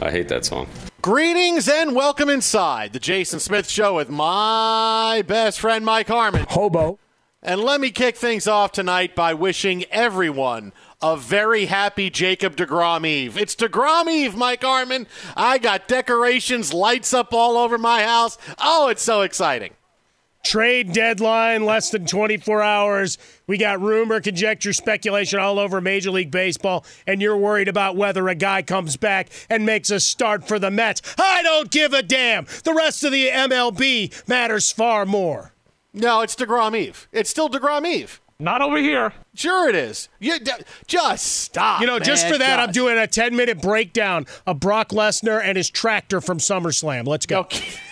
[0.00, 0.68] I hate that song.
[1.02, 6.46] Greetings and welcome inside the Jason Smith Show with my best friend Mike Harmon.
[6.48, 6.98] Hobo.
[7.42, 13.06] And let me kick things off tonight by wishing everyone a very happy Jacob DeGrom
[13.06, 13.38] Eve.
[13.38, 15.06] It's DeGrom Eve, Mike Harmon.
[15.36, 18.36] I got decorations, lights up all over my house.
[18.58, 19.74] Oh, it's so exciting.
[20.46, 23.18] Trade deadline less than 24 hours.
[23.48, 28.28] We got rumor, conjecture, speculation all over Major League Baseball, and you're worried about whether
[28.28, 31.02] a guy comes back and makes a start for the Mets.
[31.18, 32.46] I don't give a damn.
[32.62, 35.52] The rest of the MLB matters far more.
[35.92, 37.08] No, it's DeGrom Eve.
[37.10, 38.20] It's still DeGrom Eve.
[38.38, 39.14] Not over here.
[39.34, 40.08] Sure, it is.
[40.20, 40.52] You, d-
[40.86, 41.80] just stop.
[41.80, 45.56] You know, just for that, I'm doing a 10 minute breakdown of Brock Lesnar and
[45.56, 47.04] his tractor from SummerSlam.
[47.04, 47.40] Let's go.
[47.40, 47.80] Okay.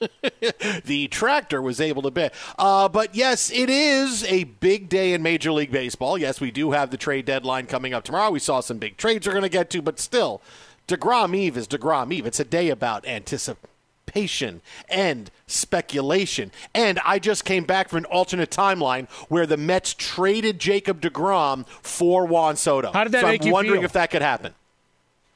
[0.84, 2.34] the tractor was able to bet.
[2.58, 6.18] Uh, but yes, it is a big day in Major League Baseball.
[6.18, 8.30] Yes, we do have the trade deadline coming up tomorrow.
[8.30, 10.42] We saw some big trades we're going to get to, but still,
[10.88, 12.26] DeGrom Eve is DeGrom Eve.
[12.26, 16.52] It's a day about anticipation and speculation.
[16.74, 21.66] And I just came back from an alternate timeline where the Mets traded Jacob DeGrom
[21.82, 22.92] for Juan Soto.
[22.92, 23.86] How did that so make I'm you wondering feel?
[23.86, 24.54] if that could happen.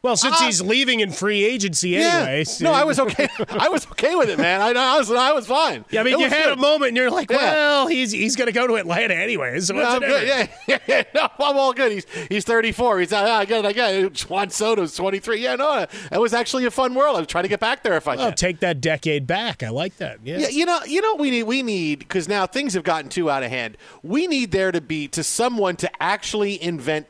[0.09, 2.45] Well, since uh, he's leaving in free agency anyway.
[2.47, 2.65] Yeah.
[2.65, 3.29] No, I was okay.
[3.51, 4.63] I was okay with it, man.
[4.63, 5.85] I, I was I was fine.
[5.91, 6.55] Yeah, I mean, it you had good.
[6.55, 7.95] a moment, and you're like, well, yeah.
[7.95, 9.61] he's he's going to go to Atlanta anyway.
[9.61, 10.49] So I'm good.
[10.67, 11.05] Yeah.
[11.15, 11.93] No, I'm all good.
[11.93, 13.01] He's he's 34.
[13.01, 15.43] He's uh, I got I got Juan Soto's 23.
[15.43, 17.17] Yeah, no, it was actually a fun world.
[17.17, 18.37] I was trying to get back there if I well, can.
[18.37, 19.63] Take that decade back.
[19.63, 20.21] I like that.
[20.25, 20.41] Yes.
[20.41, 23.31] Yeah, you know, you know, we need we need because now things have gotten too
[23.31, 23.77] out of hand.
[24.03, 27.07] We need there to be to someone to actually invent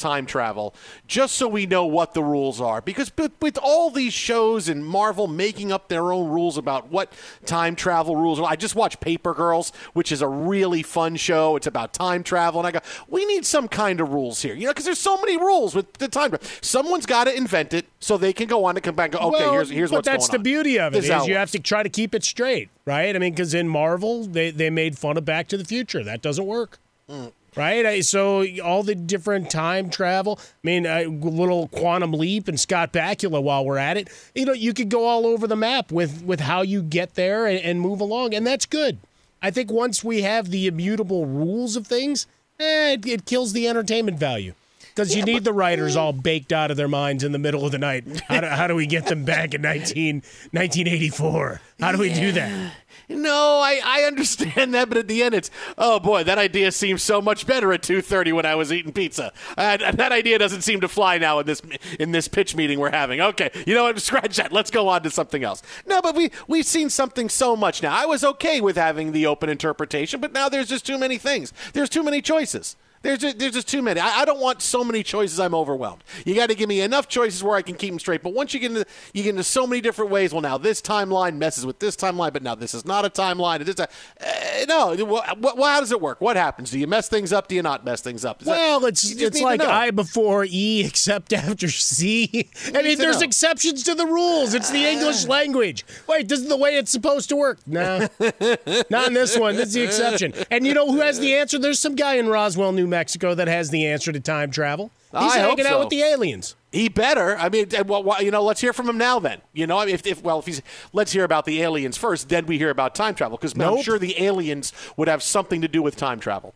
[0.00, 0.74] time travel
[1.06, 2.80] just so we know what the rules are.
[2.80, 7.12] Because with, with, all these shows and Marvel making up their own rules about what
[7.44, 11.56] time travel rules are, I just watched Paper Girls, which is a really fun show.
[11.56, 12.60] It's about time travel.
[12.60, 15.16] And I go, we need some kind of rules here, you know, because there's so
[15.18, 16.34] many rules with the time.
[16.62, 19.28] Someone's got to invent it so they can go on to come back and go,
[19.28, 20.20] okay, well, here's, here's what's going on.
[20.20, 22.70] that's the beauty of it is is you have to try to keep it straight,
[22.86, 23.14] right?
[23.14, 26.02] I mean, because in Marvel, they, they made fun of Back to the Future.
[26.02, 26.78] That doesn't work.
[27.08, 28.04] Mm right?
[28.04, 30.38] So all the different time travel.
[30.40, 33.42] I mean, a little quantum leap and Scott Bakula.
[33.42, 36.40] While we're at it, you know, you could go all over the map with with
[36.40, 38.98] how you get there and, and move along, and that's good.
[39.42, 42.26] I think once we have the immutable rules of things,
[42.58, 44.54] eh, it, it kills the entertainment value.
[44.94, 47.64] Because you yeah, need the writers all baked out of their minds in the middle
[47.64, 48.04] of the night.
[48.28, 51.60] How do, how do we get them back in 19, 1984?
[51.78, 52.72] How do we do that?
[53.10, 57.02] No, I, I understand that, but at the end, it's oh boy, that idea seems
[57.02, 59.32] so much better at two thirty when I was eating pizza.
[59.58, 61.60] Uh, that idea doesn't seem to fly now in this
[61.98, 63.20] in this pitch meeting we're having.
[63.20, 64.00] Okay, you know what?
[64.10, 64.52] Scratch that.
[64.52, 65.60] Let's go on to something else.
[65.86, 67.94] No, but we we've seen something so much now.
[67.94, 71.52] I was okay with having the open interpretation, but now there's just too many things.
[71.72, 72.76] There's too many choices.
[73.02, 73.98] There's just, there's just too many.
[73.98, 75.40] I, I don't want so many choices.
[75.40, 76.04] I'm overwhelmed.
[76.26, 78.22] You got to give me enough choices where I can keep them straight.
[78.22, 80.32] But once you get into you get into so many different ways.
[80.32, 83.60] Well, now this timeline messes with this timeline, but now this is not a timeline.
[83.60, 85.04] It is a uh, no.
[85.04, 86.20] What, what, how does it work?
[86.20, 86.70] What happens?
[86.70, 87.48] Do you mess things up?
[87.48, 88.42] Do you not mess things up?
[88.42, 92.50] Is well, that, it's it's like I before E except after C.
[92.74, 93.24] I mean, there's know.
[93.24, 94.54] exceptions to the rules.
[94.54, 95.84] It's the English language.
[96.06, 97.58] Wait, this is the way it's supposed to work.
[97.66, 98.08] No,
[98.90, 99.56] not in this one.
[99.56, 100.34] This is the exception.
[100.50, 101.58] And you know who has the answer?
[101.58, 104.90] There's some guy in Roswell, New Mexico that has the answer to time travel.
[105.12, 105.74] He's I hanging so.
[105.74, 106.54] out with the aliens.
[106.70, 107.36] He better.
[107.36, 109.18] I mean, well, you know, let's hear from him now.
[109.18, 112.28] Then, you know, if, if well, if he's let's hear about the aliens first.
[112.28, 113.78] Then we hear about time travel because nope.
[113.78, 116.54] I'm sure the aliens would have something to do with time travel.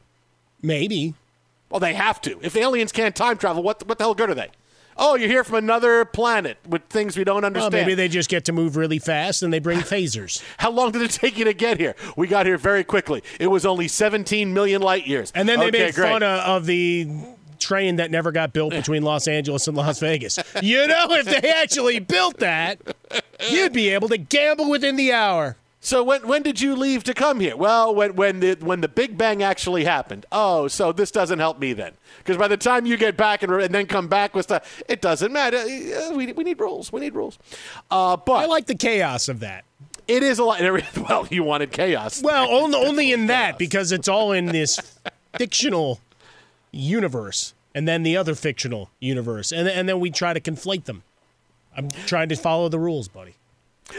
[0.62, 1.14] Maybe.
[1.68, 2.38] Well, they have to.
[2.42, 4.50] If aliens can't time travel, what what the hell good are they?
[4.96, 7.74] Oh, you're here from another planet with things we don't understand.
[7.74, 10.42] Well, maybe they just get to move really fast and they bring phasers.
[10.58, 11.94] How long did it take you to get here?
[12.16, 13.22] We got here very quickly.
[13.40, 15.32] It was only 17 million light years.
[15.34, 16.10] And then they okay, made great.
[16.10, 17.08] fun of the
[17.58, 20.38] train that never got built between Los Angeles and Las Vegas.
[20.62, 22.80] You know, if they actually built that,
[23.50, 25.56] you'd be able to gamble within the hour.
[25.84, 27.58] So when when did you leave to come here?
[27.58, 30.24] Well, when when the when the Big Bang actually happened.
[30.32, 33.52] Oh, so this doesn't help me then, because by the time you get back and,
[33.52, 35.58] and then come back with stuff, it doesn't matter.
[35.58, 36.90] Uh, we we need rules.
[36.90, 37.38] We need rules.
[37.90, 39.66] Uh, but I like the chaos of that.
[40.08, 40.62] It is a lot.
[41.06, 42.22] Well, you wanted chaos.
[42.22, 44.80] Well, only only in that because it's all in this
[45.36, 46.00] fictional
[46.72, 51.02] universe, and then the other fictional universe, and and then we try to conflate them.
[51.76, 53.34] I'm trying to follow the rules, buddy.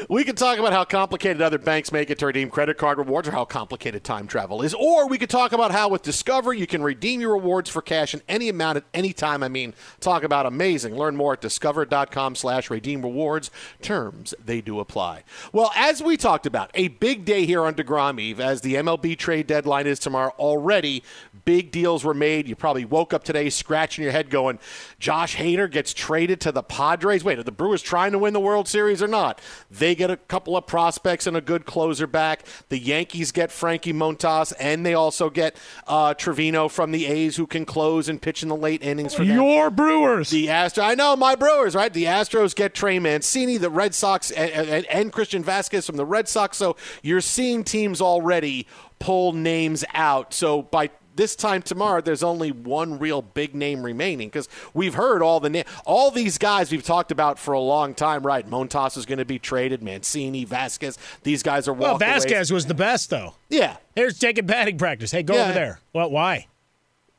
[0.10, 3.28] We can talk about how complicated other banks make it to redeem credit card rewards
[3.28, 4.74] or how complicated time travel is.
[4.74, 8.16] Or we could talk about how with Discover you can redeem your rewards for cash
[8.16, 9.44] in any amount at any time.
[9.44, 10.96] I mean, talk about amazing.
[10.96, 13.52] Learn more at discover.com slash redeem rewards.
[13.84, 15.24] Terms, they do apply.
[15.54, 19.16] Well, as we talked about, a big day here on DeGrom Eve as the MLB
[19.16, 20.34] trade deadline is tomorrow.
[20.40, 21.04] Already,
[21.46, 22.48] big deals were made.
[22.48, 24.58] You probably woke up today scratching your head going,
[25.00, 27.24] Josh Hader gets traded to the Padres.
[27.24, 29.40] Wait, are the Brewers trying to win the World Series or not?
[29.78, 32.46] They get a couple of prospects and a good closer back.
[32.70, 37.48] The Yankees get Frankie Montas, and they also get uh, Trivino from the A's, who
[37.48, 39.36] can close and pitch in the late innings for them.
[39.36, 40.30] Your Brewers.
[40.30, 40.84] The Astros.
[40.84, 41.92] I know my Brewers, right?
[41.92, 46.06] The Astros get Trey Mancini, the Red Sox, and, and, and Christian Vazquez from the
[46.06, 46.58] Red Sox.
[46.58, 48.68] So you're seeing teams already
[49.00, 50.34] pull names out.
[50.34, 55.22] So by this time tomorrow, there's only one real big name remaining because we've heard
[55.22, 58.26] all the na- all these guys we've talked about for a long time.
[58.26, 59.82] Right, Montas is going to be traded.
[59.82, 61.74] Mancini, Vazquez, these guys are.
[61.74, 63.36] Well, Vazquez was the best though.
[63.50, 65.12] Yeah, here's taking batting practice.
[65.12, 65.44] Hey, go yeah.
[65.44, 65.80] over there.
[65.94, 66.48] Well, why?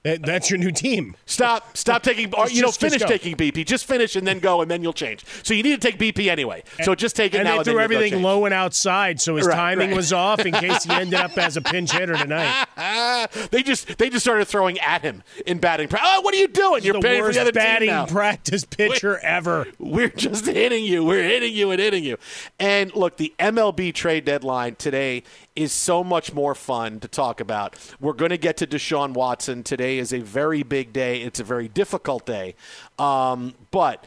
[0.06, 1.16] That, that's your new team.
[1.26, 2.32] Stop, stop taking.
[2.32, 3.66] Or, you just, know, finish taking BP.
[3.66, 5.24] Just finish and then go, and then you'll change.
[5.42, 6.62] So you need to take BP anyway.
[6.84, 7.58] So just take it and now.
[7.58, 9.96] They threw and everything low and outside, so his right, timing right.
[9.96, 12.68] was off in case he ended up as a pinch hitter tonight.
[13.50, 16.08] they just they just started throwing at him in batting practice.
[16.12, 16.84] Oh, what are you doing?
[16.84, 19.66] You're the worst for the batting practice pitcher we're, ever.
[19.80, 21.04] We're just hitting you.
[21.04, 22.16] We're hitting you and hitting you.
[22.60, 25.24] And look, the MLB trade deadline today
[25.56, 27.76] is so much more fun to talk about.
[27.98, 29.62] We're going to get to Deshaun Watson.
[29.62, 31.22] Today is a very big day.
[31.22, 32.54] It's a very difficult day.
[32.98, 34.04] Um, but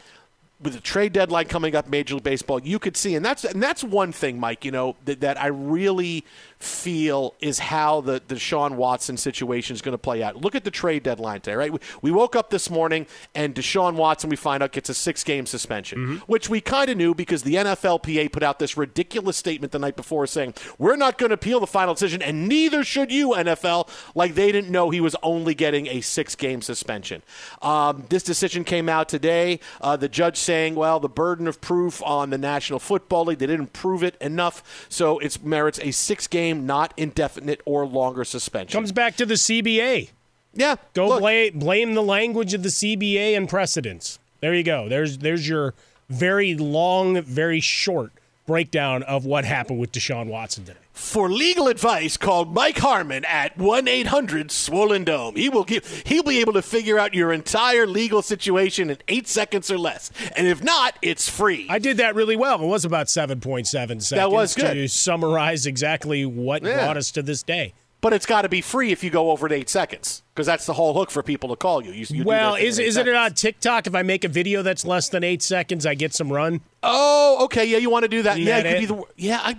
[0.62, 3.62] with the trade deadline coming up, Major League Baseball, you could see, and that's and
[3.62, 4.64] that's one thing, Mike.
[4.64, 6.24] You know that, that I really
[6.60, 10.36] feel is how the the Deshaun Watson situation is going to play out.
[10.36, 11.72] Look at the trade deadline today, right?
[11.72, 15.24] We, we woke up this morning and Deshaun Watson, we find out gets a six
[15.24, 16.16] game suspension, mm-hmm.
[16.26, 19.96] which we kind of knew because the NFLPA put out this ridiculous statement the night
[19.96, 23.88] before saying we're not going to appeal the final decision, and neither should you, NFL.
[24.14, 27.22] Like they didn't know he was only getting a six game suspension.
[27.62, 29.60] Um, this decision came out today.
[29.80, 33.46] Uh, the judge saying, well, the burden of proof on the National Football League, they
[33.46, 38.24] didn't prove it enough, so it merits a six game game, not indefinite or longer
[38.24, 38.76] suspension.
[38.76, 40.10] Comes back to the CBA.
[40.54, 40.76] Yeah.
[40.94, 44.18] Go blame, blame the language of the CBA and precedents.
[44.40, 44.88] There you go.
[44.88, 45.74] There's there's your
[46.08, 48.10] very long, very short
[48.46, 50.78] breakdown of what happened with Deshaun Watson today.
[51.00, 55.34] For legal advice, call Mike Harmon at one eight hundred Swollen Dome.
[55.34, 56.04] He will give.
[56.06, 60.12] He'll be able to figure out your entire legal situation in eight seconds or less.
[60.36, 61.66] And if not, it's free.
[61.68, 62.62] I did that really well.
[62.62, 64.20] It was about seven point seven seconds.
[64.20, 64.74] That was good.
[64.74, 66.84] To summarize exactly what yeah.
[66.84, 69.52] brought us to this day but it's got to be free if you go over
[69.52, 71.92] eight seconds because that's the whole hook for people to call you.
[71.92, 73.86] you, you well, is isn't it on TikTok?
[73.86, 76.60] If I make a video that's less than eight seconds, I get some run.
[76.82, 78.38] Oh, okay, yeah, you want to do that?
[78.38, 79.40] yeah, be the, yeah.
[79.42, 79.54] I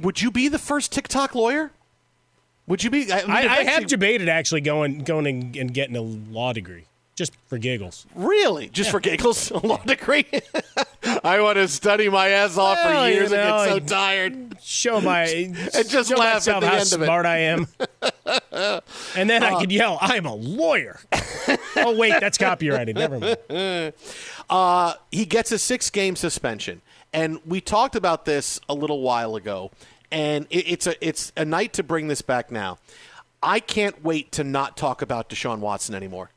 [0.00, 1.70] would you be the first TikTok lawyer?
[2.66, 3.12] Would you be?
[3.12, 6.86] I, mean, I, I have debated actually going going and, and getting a law degree
[7.14, 8.06] just for giggles.
[8.14, 8.68] Really?
[8.68, 8.92] Just yeah.
[8.92, 9.50] for giggles?
[9.54, 10.26] A law degree?
[11.24, 13.94] I want to study my ass off well, for years you know, and get so
[13.94, 14.56] tired.
[14.60, 15.24] Show my
[15.74, 17.68] and just laugh at the how smart I am.
[19.16, 21.00] and then uh, I could yell, "I'm a lawyer."
[21.76, 22.96] oh wait, that's copyrighted.
[22.96, 23.92] Never mind.
[24.50, 29.70] Uh, he gets a six-game suspension, and we talked about this a little while ago.
[30.10, 32.78] And it, it's a it's a night to bring this back now.
[33.42, 36.30] I can't wait to not talk about Deshaun Watson anymore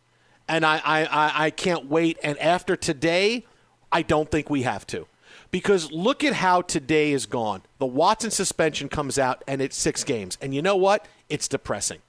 [0.48, 2.18] and I, I, I can't wait.
[2.24, 3.46] And after today,
[3.92, 5.08] I don't think we have to.
[5.52, 7.62] Because look at how today is gone.
[7.80, 10.38] The Watson suspension comes out and it's six games.
[10.42, 11.08] And you know what?
[11.30, 12.00] It's depressing.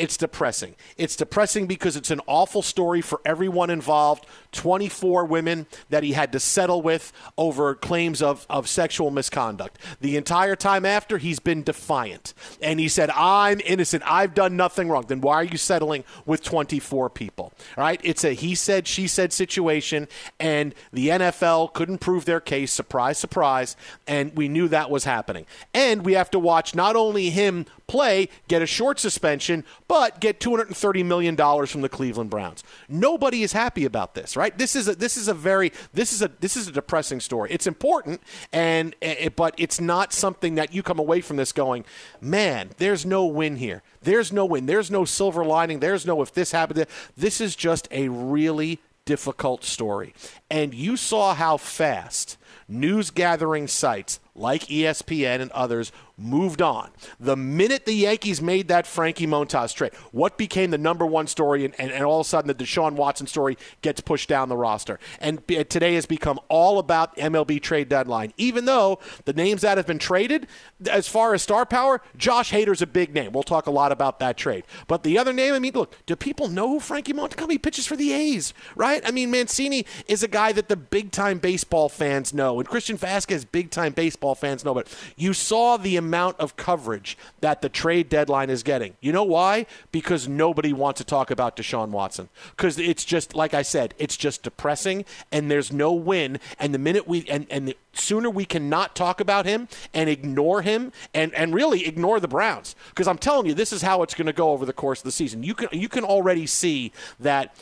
[0.00, 0.76] It's depressing.
[0.96, 4.26] It's depressing because it's an awful story for everyone involved.
[4.52, 9.78] 24 women that he had to settle with over claims of, of sexual misconduct.
[10.00, 12.32] The entire time after, he's been defiant.
[12.62, 14.02] And he said, I'm innocent.
[14.06, 15.04] I've done nothing wrong.
[15.06, 17.52] Then why are you settling with 24 people?
[17.76, 18.00] All right?
[18.02, 20.08] It's a he said, she said situation.
[20.38, 22.72] And the NFL couldn't prove their case.
[22.72, 23.76] Surprise, surprise.
[24.06, 25.44] And we knew that was happening.
[25.74, 30.38] And we have to watch not only him play, get a short suspension, but get
[30.38, 32.62] $230 million from the Cleveland Browns.
[32.88, 34.56] Nobody is happy about this, right?
[34.56, 37.50] This is a, this is a very this is a this is a depressing story.
[37.50, 41.50] It's important, and eh, eh, but it's not something that you come away from this
[41.50, 41.84] going,
[42.20, 43.82] man, there's no win here.
[44.02, 44.66] There's no win.
[44.66, 45.80] There's no silver lining.
[45.80, 46.86] There's no if this happened.
[47.16, 50.14] This is just a really difficult story.
[50.50, 52.36] And you saw how fast
[52.68, 56.90] news gathering sites like ESPN and others moved on.
[57.18, 61.64] The minute the Yankees made that Frankie Montas trade, what became the number one story,
[61.64, 64.56] and, and, and, all of a sudden the Deshaun Watson story gets pushed down the
[64.56, 64.98] roster.
[65.18, 68.32] And today has become all about MLB trade deadline.
[68.36, 70.46] Even though the names that have been traded,
[70.90, 73.32] as far as star power, Josh Hader's a big name.
[73.32, 74.64] We'll talk a lot about that trade.
[74.86, 77.14] But the other name, I mean, look, do people know who Frankie?
[77.50, 79.02] He pitches for the A's, right?
[79.04, 82.96] I mean, Mancini is a guy that the big time baseball fans know, and Christian
[82.96, 84.74] Vazquez, big time baseball fans know.
[84.74, 88.96] But you saw the amount of coverage that the trade deadline is getting.
[89.00, 89.66] You know why?
[89.92, 92.28] Because nobody wants to talk about Deshaun Watson.
[92.56, 96.40] Because it's just, like I said, it's just depressing and there's no win.
[96.58, 100.62] And the minute we, and, and the sooner we cannot talk about him and ignore
[100.62, 102.74] him and, and really ignore the Browns.
[102.90, 105.04] Because I'm telling you, this is how it's going to go over the course of
[105.04, 105.42] the season.
[105.42, 107.54] You can, you can already see that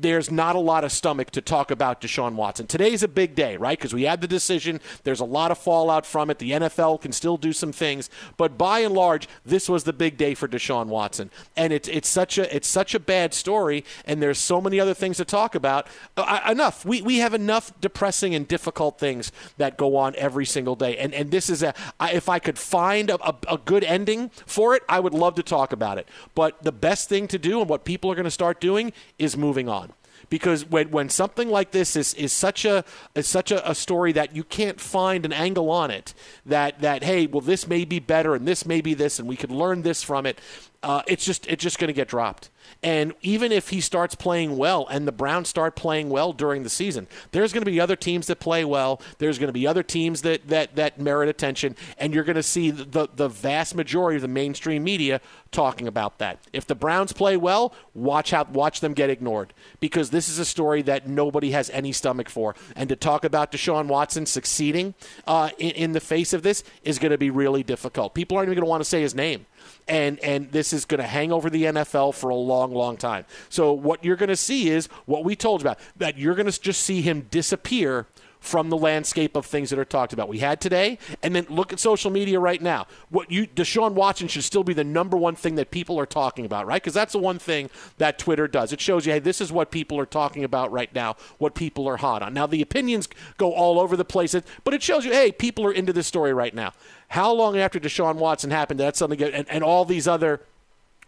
[0.00, 2.66] there's not a lot of stomach to talk about Deshaun Watson.
[2.66, 3.76] Today's a big day, right?
[3.76, 4.80] Because we had the decision.
[5.02, 6.38] There's a lot of fallout from it.
[6.38, 10.16] The NFL can still do some things, but by and large, this was the big
[10.16, 14.22] day for Deshaun Watson, and it's it's such a it's such a bad story, and
[14.22, 15.88] there's so many other things to talk about.
[16.16, 16.84] Uh, enough.
[16.84, 21.12] We we have enough depressing and difficult things that go on every single day, and
[21.12, 24.74] and this is a I, if I could find a, a, a good ending for
[24.74, 26.08] it, I would love to talk about it.
[26.34, 29.36] But the best thing to do, and what people are going to start doing, is
[29.36, 29.87] moving on
[30.30, 34.12] because when, when something like this is, is such a is such a, a, story
[34.12, 37.98] that you can't find an angle on it that that hey well this may be
[37.98, 40.40] better and this may be this and we could learn this from it
[40.82, 42.50] uh, it's just it's just going to get dropped.
[42.82, 46.68] And even if he starts playing well and the Browns start playing well during the
[46.68, 49.00] season, there's going to be other teams that play well.
[49.18, 52.42] There's going to be other teams that that, that merit attention, and you're going to
[52.42, 55.20] see the the vast majority of the mainstream media
[55.50, 56.38] talking about that.
[56.52, 60.44] If the Browns play well, watch how watch them get ignored because this is a
[60.44, 62.54] story that nobody has any stomach for.
[62.76, 64.94] And to talk about Deshaun Watson succeeding
[65.26, 68.14] uh, in, in the face of this is going to be really difficult.
[68.14, 69.46] People aren't even going to want to say his name
[69.88, 73.24] and and this is going to hang over the NFL for a long, long time.
[73.48, 76.50] So what you're going to see is what we told you about that you're going
[76.50, 78.06] to just see him disappear
[78.40, 80.28] from the landscape of things that are talked about.
[80.28, 82.86] We had today, and then look at social media right now.
[83.10, 86.44] What you Deshaun Watson should still be the number one thing that people are talking
[86.44, 86.80] about, right?
[86.82, 88.72] Because that's the one thing that Twitter does.
[88.72, 91.88] It shows you, hey, this is what people are talking about right now, what people
[91.88, 92.32] are hot on.
[92.34, 95.72] Now the opinions go all over the place, but it shows you, hey, people are
[95.72, 96.72] into this story right now.
[97.08, 100.42] How long after Deshaun Watson happened that suddenly get, and, and all these other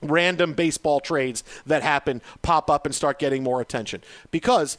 [0.03, 4.03] random baseball trades that happen pop up and start getting more attention?
[4.31, 4.79] Because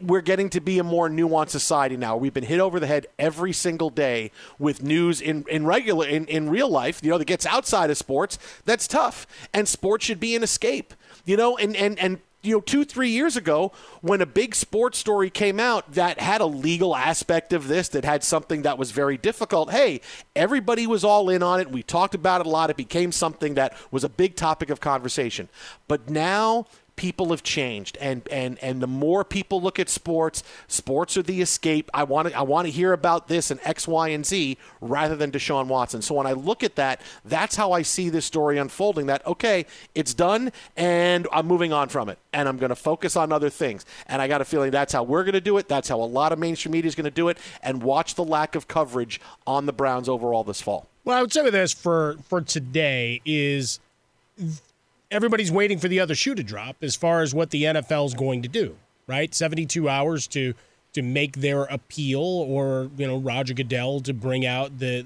[0.00, 2.16] we're getting to be a more nuanced society now.
[2.16, 6.26] We've been hit over the head every single day with news in, in regular in,
[6.26, 8.38] in real life, you know, that gets outside of sports.
[8.64, 9.26] That's tough.
[9.52, 10.94] And sports should be an escape.
[11.24, 14.98] You know, and, and, and you know, two, three years ago, when a big sports
[14.98, 18.92] story came out that had a legal aspect of this, that had something that was
[18.92, 20.00] very difficult, hey,
[20.34, 21.70] everybody was all in on it.
[21.70, 22.70] We talked about it a lot.
[22.70, 25.48] It became something that was a big topic of conversation.
[25.88, 26.66] But now
[26.96, 27.96] people have changed.
[28.00, 31.90] And and and the more people look at sports sports are the escape.
[31.94, 35.14] I want to i want to hear about this and x y and z rather
[35.14, 36.02] than deshaun watson.
[36.02, 39.66] So when i look at that that's how i see this story unfolding that okay
[39.94, 42.18] it's done and i'm moving on from it.
[42.32, 43.84] And i'm going to focus on other things.
[44.06, 45.68] And i got a feeling that's how we're going to do it.
[45.68, 47.38] That's how a lot of mainstream media is going to do it.
[47.62, 50.88] And watch the lack of coverage on the browns overall this fall.
[51.04, 53.80] Well i would say with this for for today is
[55.10, 58.14] everybody's waiting for the other shoe to drop as far as what the NFL is
[58.14, 59.34] going to do, right?
[59.34, 60.54] 72 hours to
[60.92, 65.04] to make their appeal or, you know, Roger Goodell to bring out the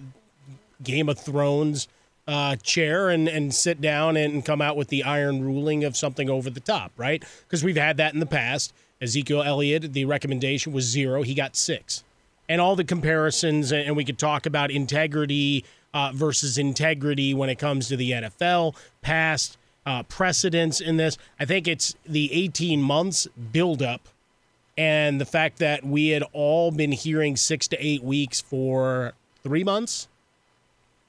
[0.84, 1.88] Game of Thrones
[2.28, 6.30] uh, chair and, and sit down and come out with the iron ruling of something
[6.30, 7.24] over the top, right?
[7.42, 8.72] Because we've had that in the past.
[9.00, 11.22] Ezekiel Elliott, the recommendation was zero.
[11.22, 12.04] He got six.
[12.48, 17.58] And all the comparisons, and we could talk about integrity uh, versus integrity when it
[17.58, 19.58] comes to the NFL, past,
[19.90, 21.18] uh, precedence in this.
[21.40, 24.08] I think it's the 18 months buildup
[24.78, 29.64] and the fact that we had all been hearing six to eight weeks for three
[29.64, 30.06] months,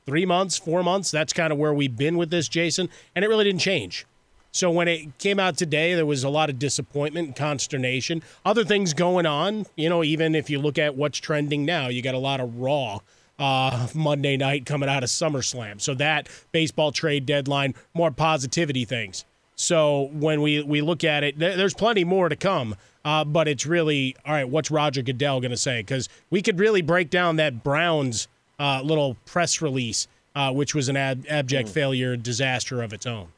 [0.07, 1.11] three months, four months.
[1.11, 2.89] That's kind of where we've been with this, Jason.
[3.15, 4.07] And it really didn't change.
[4.51, 8.23] So when it came out today, there was a lot of disappointment and consternation.
[8.43, 12.01] Other things going on, you know, even if you look at what's trending now, you
[12.01, 12.99] got a lot of raw
[13.41, 15.81] uh, Monday night coming out of SummerSlam.
[15.81, 19.25] So that baseball trade deadline, more positivity things.
[19.55, 22.75] So when we, we look at it, th- there's plenty more to come.
[23.03, 24.47] Uh, but it's really all right.
[24.47, 25.79] What's Roger Goodell going to say?
[25.79, 28.27] Because we could really break down that Browns
[28.59, 31.71] uh, little press release, uh, which was an ab- abject mm.
[31.71, 33.29] failure, disaster of its own.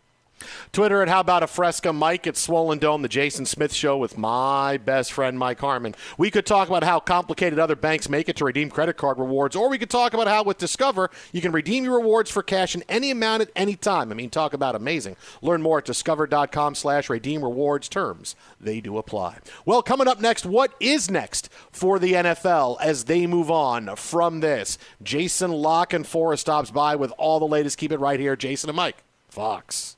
[0.71, 1.93] Twitter at How About a Fresca.
[1.93, 5.95] Mike at Swollen Dome, the Jason Smith Show with my best friend Mike Harmon.
[6.17, 9.55] We could talk about how complicated other banks make it to redeem credit card rewards,
[9.55, 12.75] or we could talk about how with Discover you can redeem your rewards for cash
[12.75, 14.11] in any amount at any time.
[14.11, 15.15] I mean, talk about amazing.
[15.41, 18.35] Learn more at discover.com slash redeem rewards terms.
[18.59, 19.39] They do apply.
[19.65, 24.39] Well, coming up next, what is next for the NFL as they move on from
[24.39, 24.77] this?
[25.01, 27.77] Jason La Canfora stops by with all the latest.
[27.77, 28.35] Keep it right here.
[28.35, 29.03] Jason and Mike.
[29.29, 29.97] Fox.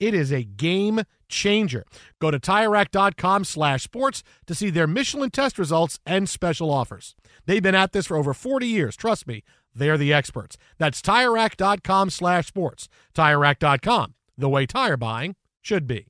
[0.00, 1.84] It is a game changer.
[2.20, 7.14] Go to TireRack.com slash sports to see their Michelin test results and special offers.
[7.46, 8.96] They've been at this for over 40 years.
[8.96, 10.56] Trust me, they're the experts.
[10.78, 12.88] That's TireRack.com slash sports.
[13.14, 16.09] TireRack.com, the way tire buying should be.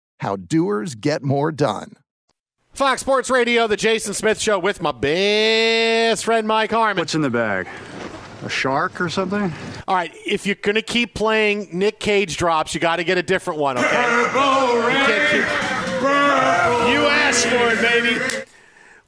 [0.21, 1.95] How doers get more done.
[2.73, 7.01] Fox Sports Radio, the Jason Smith Show with my best friend Mike Harmon.
[7.01, 7.67] What's in the bag?
[8.43, 9.51] A shark or something?
[9.87, 13.17] All right, if you're going to keep playing Nick Cage drops, you got to get
[13.17, 13.87] a different one, okay?
[16.91, 18.40] You asked for it, baby.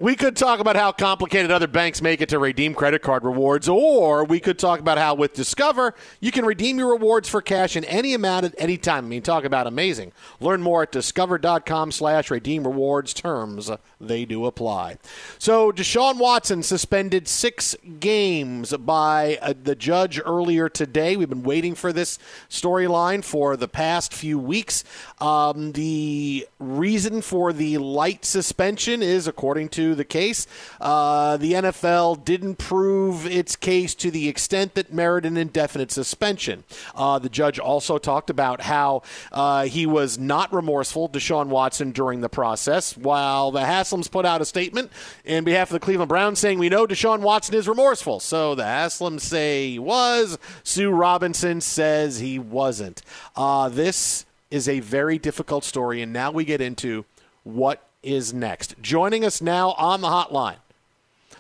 [0.03, 3.69] We could talk about how complicated other banks make it to redeem credit card rewards,
[3.69, 7.77] or we could talk about how with Discover you can redeem your rewards for cash
[7.77, 9.05] in any amount at any time.
[9.05, 10.11] I mean, talk about amazing.
[10.41, 13.71] Learn more at discover.com slash redeem rewards terms.
[14.01, 14.97] They do apply.
[15.39, 21.15] So Deshaun Watson suspended six games by uh, the judge earlier today.
[21.15, 24.83] We've been waiting for this storyline for the past few weeks.
[25.21, 30.47] Um, the reason for the light suspension is, according to the case.
[30.79, 36.63] Uh, the NFL didn't prove its case to the extent that merited an indefinite suspension.
[36.95, 39.01] Uh, the judge also talked about how
[39.31, 44.41] uh, he was not remorseful, Deshaun Watson, during the process, while the Haslams put out
[44.41, 44.91] a statement
[45.25, 48.19] in behalf of the Cleveland Browns saying, We know Deshaun Watson is remorseful.
[48.19, 50.37] So the Haslams say he was.
[50.63, 53.01] Sue Robinson says he wasn't.
[53.35, 57.05] Uh, this is a very difficult story, and now we get into
[57.43, 58.75] what is next.
[58.81, 60.57] Joining us now on the hotline,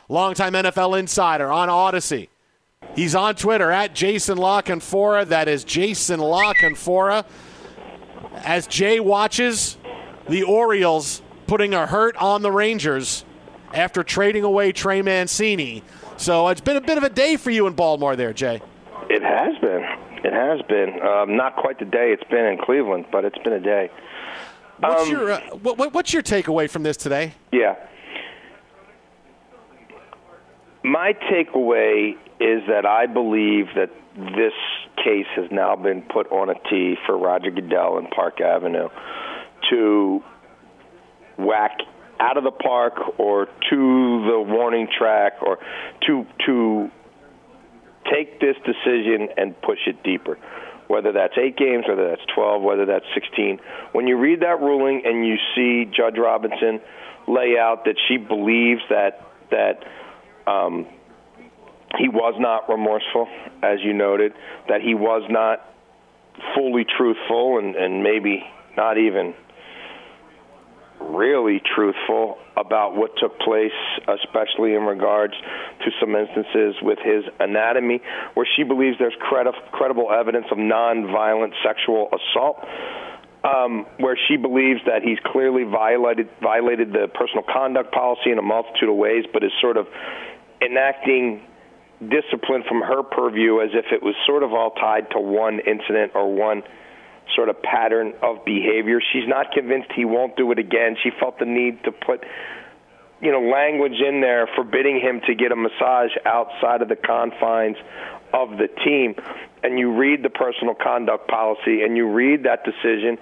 [0.09, 2.29] longtime NFL insider on Odyssey.
[2.95, 5.27] He's on Twitter at Jason La Canfora.
[5.27, 7.25] That is Jason La Canfora.
[8.43, 9.77] As Jay watches
[10.29, 13.25] the Orioles putting a hurt on the Rangers
[13.73, 15.83] after trading away Trey Mancini.
[16.17, 18.61] So it's been a bit of a day for you in Baltimore there, Jay.
[19.09, 19.83] It has been.
[20.23, 21.01] It has been.
[21.01, 23.91] Um, not quite the day it's been in Cleveland, but it's been a day.
[24.79, 27.33] What's Um, your uh, what, what's your takeaway from this today?
[27.51, 27.75] Yeah.
[30.83, 34.53] My takeaway is that I believe that this
[34.97, 38.89] case has now been put on a tee for Roger Goodell and Park Avenue
[39.69, 40.23] to
[41.37, 41.77] whack
[42.19, 45.57] out of the park or to the warning track or
[46.07, 46.91] to to
[48.11, 50.37] take this decision and push it deeper.
[50.93, 53.59] Whether that's eight games, whether that's 12, whether that's 16.
[53.93, 56.81] When you read that ruling and you see Judge Robinson
[57.27, 59.83] lay out that she believes that that
[60.45, 60.85] um,
[61.97, 63.27] he was not remorseful,
[63.63, 64.33] as you noted,
[64.69, 65.65] that he was not
[66.53, 68.43] fully truthful and, and maybe
[68.77, 69.33] not even
[71.11, 73.71] really truthful about what took place,
[74.07, 78.01] especially in regards to some instances with his anatomy,
[78.33, 82.65] where she believes there's credi- credible evidence of nonviolent sexual assault.
[83.43, 88.41] Um, where she believes that he's clearly violated violated the personal conduct policy in a
[88.41, 89.87] multitude of ways, but is sort of
[90.61, 91.41] enacting
[91.99, 96.13] discipline from her purview as if it was sort of all tied to one incident
[96.15, 96.63] or one
[97.35, 98.99] sort of pattern of behavior.
[99.11, 100.97] She's not convinced he won't do it again.
[101.01, 102.23] She felt the need to put
[103.21, 107.77] you know language in there forbidding him to get a massage outside of the confines
[108.33, 109.15] of the team
[109.63, 113.17] and you read the personal conduct policy and you read that decision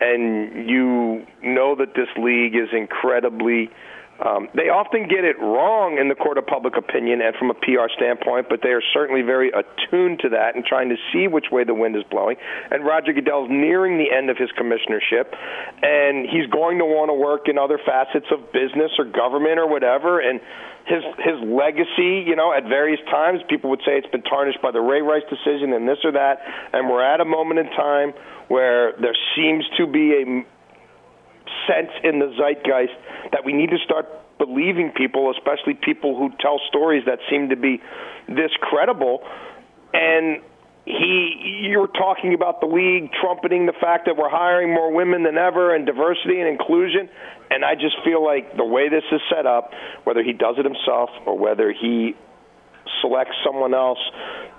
[0.00, 3.70] and you know that this league is incredibly
[4.22, 7.54] um, they often get it wrong in the court of public opinion and from a
[7.54, 11.50] PR standpoint, but they are certainly very attuned to that and trying to see which
[11.50, 12.36] way the wind is blowing.
[12.70, 15.34] And Roger Goodell's nearing the end of his commissionership,
[15.82, 19.66] and he's going to want to work in other facets of business or government or
[19.66, 20.20] whatever.
[20.20, 20.38] And
[20.86, 24.70] his his legacy, you know, at various times, people would say it's been tarnished by
[24.70, 26.38] the Ray Rice decision and this or that.
[26.72, 28.12] And we're at a moment in time
[28.48, 30.44] where there seems to be a
[31.66, 32.92] sense in the zeitgeist
[33.32, 34.06] that we need to start
[34.38, 37.80] believing people, especially people who tell stories that seem to be
[38.28, 39.22] this credible.
[39.92, 40.42] And
[40.84, 45.38] he, you're talking about the league trumpeting the fact that we're hiring more women than
[45.38, 47.08] ever and diversity and inclusion.
[47.50, 49.70] And I just feel like the way this is set up,
[50.04, 52.14] whether he does it himself or whether he
[53.00, 53.98] selects someone else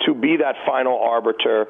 [0.05, 1.67] to be that final arbiter,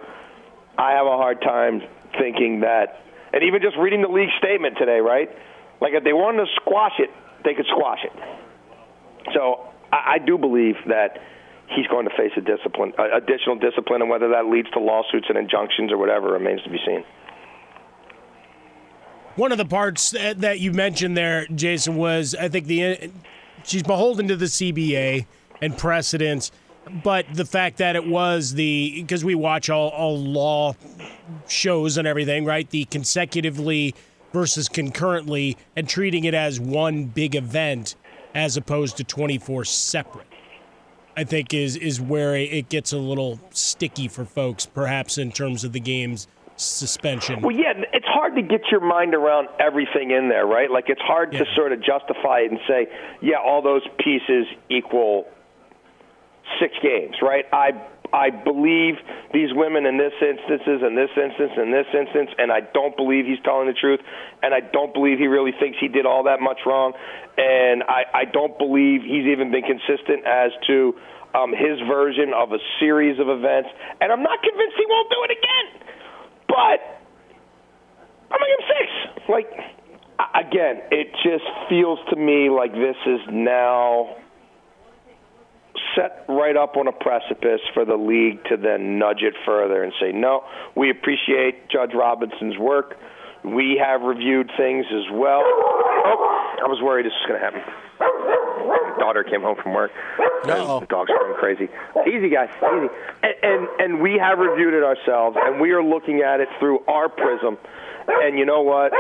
[0.78, 1.82] I have a hard time
[2.18, 3.05] thinking that
[3.36, 5.30] and even just reading the league statement today, right?
[5.82, 7.10] Like if they wanted to squash it,
[7.44, 8.14] they could squash it.
[9.34, 11.20] So I, I do believe that
[11.76, 15.38] he's going to face a discipline, additional discipline, and whether that leads to lawsuits and
[15.38, 17.04] injunctions or whatever remains to be seen.
[19.36, 23.12] One of the parts that that you mentioned there, Jason, was I think the
[23.64, 25.26] she's beholden to the CBA
[25.62, 26.54] and precedents,
[27.04, 30.76] but the fact that it was the because we watch all, all law
[31.48, 32.70] shows and everything, right?
[32.70, 33.96] The consecutively
[34.34, 37.96] versus concurrently, and treating it as one big event
[38.34, 40.28] as opposed to twenty four separate.
[41.18, 45.64] I think is is where it gets a little sticky for folks, perhaps in terms
[45.64, 47.42] of the game's suspension.
[47.42, 50.72] Well, yeah, it's hard to get your mind around everything in there, right?
[50.72, 52.88] Like it's hard to sort of justify it and say,
[53.22, 55.28] yeah, all those pieces equal
[56.60, 57.46] six games, right?
[57.52, 57.72] I
[58.14, 58.96] I believe
[59.34, 63.26] these women in this instances, in this instance, in this instance, and I don't believe
[63.26, 64.00] he's telling the truth,
[64.44, 66.94] and I don't believe he really thinks he did all that much wrong,
[67.38, 70.96] and I, I don't believe he's even been consistent as to
[71.34, 75.20] um, his version of a series of events, and I'm not convinced he won't do
[75.28, 75.66] it again.
[76.48, 76.80] But
[78.32, 78.88] I'm give him six.
[79.28, 79.50] Like
[80.36, 84.16] again, it just feels to me like this is now
[85.96, 89.94] set right up on a precipice for the league to then nudge it further and
[90.00, 90.44] say, no,
[90.76, 92.98] we appreciate Judge Robinson's work.
[93.44, 95.42] We have reviewed things as well.
[95.46, 97.62] Oh, I was worried this was going to happen.
[98.00, 99.92] My daughter came home from work.
[100.20, 100.80] Uh-oh.
[100.80, 101.70] The dog's going crazy.
[102.08, 102.50] Easy, guys.
[102.58, 102.90] Easy.
[103.24, 106.80] And, and and we have reviewed it ourselves, and we are looking at it through
[106.88, 107.58] our prism.
[108.08, 108.92] And you know what?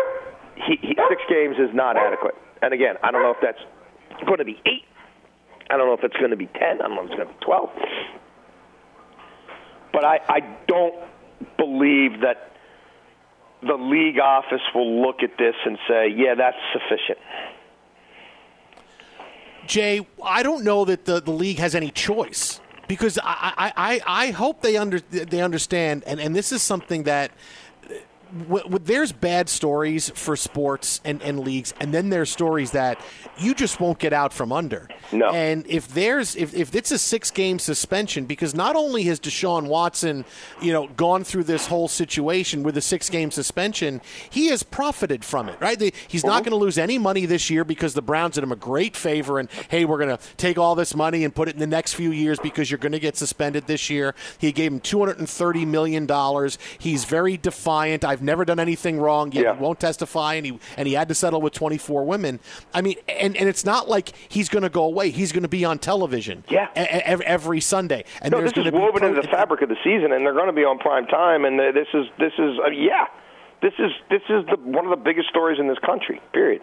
[0.55, 2.35] He, he, six games is not adequate.
[2.61, 3.59] And again, I don't know if that's
[4.25, 4.85] going to be eight.
[5.69, 6.81] I don't know if it's going to be ten.
[6.81, 7.69] I don't know if it's going to be twelve.
[9.91, 10.95] But I, I don't
[11.57, 12.51] believe that
[13.61, 17.17] the league office will look at this and say, yeah, that's sufficient.
[19.65, 24.01] Jay, I don't know that the, the league has any choice because I, I, I,
[24.05, 27.31] I hope they under they understand, and, and this is something that
[28.31, 32.99] w- w- there's bad stories for sports and, and leagues, and then there's stories that
[33.37, 34.87] you just won't get out from under.
[35.11, 35.29] No.
[35.29, 39.67] And if there's if, if it's a six game suspension, because not only has Deshaun
[39.67, 40.25] Watson,
[40.61, 45.23] you know, gone through this whole situation with a six game suspension, he has profited
[45.23, 45.77] from it, right?
[45.77, 46.39] The, he's not uh-huh.
[46.41, 49.39] going to lose any money this year because the Browns did him a great favor
[49.39, 51.93] and hey, we're going to take all this money and put it in the next
[51.93, 54.15] few years because you're going to get suspended this year.
[54.37, 56.57] He gave him two hundred and thirty million dollars.
[56.77, 58.03] He's very defiant.
[58.15, 59.33] I've never done anything wrong.
[59.33, 59.55] Yet Yeah.
[59.55, 62.39] he won't testify, and he and he had to settle with twenty four women.
[62.73, 65.09] I mean, and and it's not like he's going to go away.
[65.09, 66.69] He's going to be on television, Yeah.
[66.75, 68.05] every, every Sunday.
[68.21, 70.33] And no, there's this is woven pro- into the fabric of the season, and they're
[70.33, 71.43] going to be on prime time.
[71.43, 73.07] And this is this is uh, yeah,
[73.61, 76.21] this is this is the, one of the biggest stories in this country.
[76.31, 76.61] Period.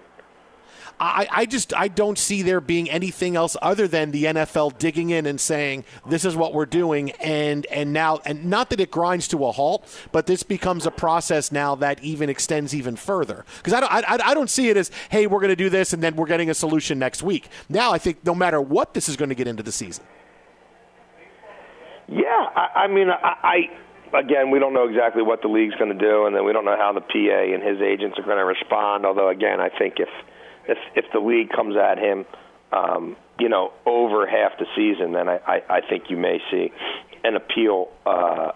[1.02, 5.10] I, I just I don't see there being anything else other than the NFL digging
[5.10, 8.92] in and saying this is what we're doing and and now and not that it
[8.92, 13.44] grinds to a halt, but this becomes a process now that even extends even further
[13.58, 15.92] because I don't I, I don't see it as hey we're going to do this
[15.92, 17.48] and then we're getting a solution next week.
[17.68, 20.04] Now I think no matter what this is going to get into the season.
[22.06, 23.36] Yeah, I, I mean, I,
[24.12, 26.52] I again, we don't know exactly what the league's going to do, and then we
[26.52, 29.06] don't know how the PA and his agents are going to respond.
[29.06, 30.08] Although, again, I think if
[30.68, 32.24] if if the league comes at him,
[32.72, 36.72] um, you know, over half the season, then I, I, I think you may see
[37.24, 38.52] an appeal uh,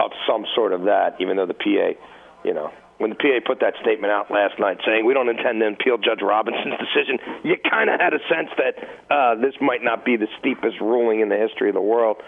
[0.00, 1.16] of some sort of that.
[1.20, 1.98] Even though the PA,
[2.44, 2.72] you know.
[2.98, 5.98] When the PA put that statement out last night saying we don't intend to appeal
[5.98, 8.78] Judge Robinson's decision, you kind of had a sense that
[9.10, 12.18] uh, this might not be the steepest ruling in the history of the world.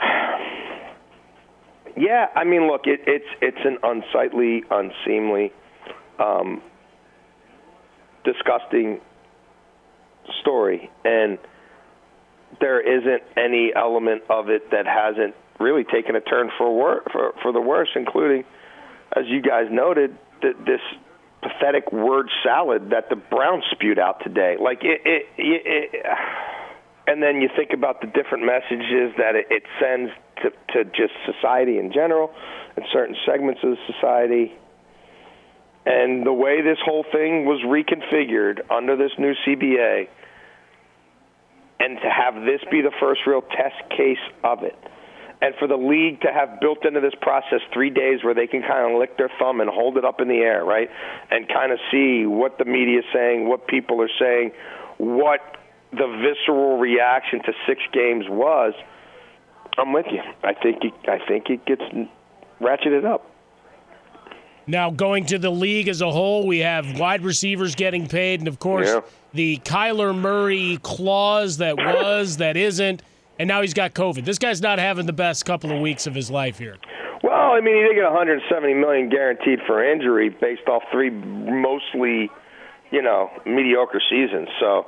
[1.96, 5.50] Yeah, I mean, look, it, it's it's an unsightly, unseemly,
[6.18, 6.60] um,
[8.26, 9.00] disgusting
[10.40, 11.38] story, and
[12.60, 17.32] there isn't any element of it that hasn't really taken a turn for wor- for
[17.42, 18.44] for the worse, including,
[19.16, 20.80] as you guys noted, that this
[21.42, 24.56] pathetic word salad that the Browns spewed out today.
[24.60, 26.06] Like it, it, it, it
[27.06, 30.10] and then you think about the different messages that it, it sends
[30.42, 32.32] to, to just society in general
[32.76, 34.52] and certain segments of society.
[35.86, 40.08] And the way this whole thing was reconfigured under this new CBA,
[41.78, 44.76] and to have this be the first real test case of it,
[45.40, 48.62] and for the league to have built into this process three days where they can
[48.62, 50.90] kind of lick their thumb and hold it up in the air, right?
[51.30, 54.52] And kind of see what the media is saying, what people are saying,
[54.98, 55.40] what
[55.92, 58.74] the visceral reaction to six games was.
[59.78, 60.22] I'm with you.
[60.42, 61.82] I think it, I think it gets
[62.60, 63.30] ratcheted up.
[64.66, 68.48] Now, going to the league as a whole, we have wide receivers getting paid, and
[68.48, 69.00] of course, Yeah.
[69.32, 73.02] the Kyler Murray clause that was, that isn't,
[73.38, 74.24] and now he's got COVID.
[74.24, 76.76] This guy's not having the best couple of weeks of his life here.
[77.22, 82.30] Well, I mean, he did get 170 million guaranteed for injury based off three mostly,
[82.90, 84.48] you know, mediocre seasons.
[84.60, 84.86] So,